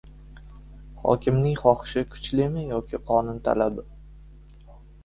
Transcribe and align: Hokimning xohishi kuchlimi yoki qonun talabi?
Hokimning 1.03 1.59
xohishi 1.65 2.03
kuchlimi 2.15 2.67
yoki 2.73 3.03
qonun 3.13 3.47
talabi? 3.51 3.89